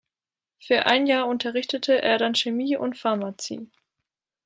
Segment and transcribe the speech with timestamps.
[0.57, 3.69] Für ein Jahr unterrichtete er dann Chemie und Pharmazie.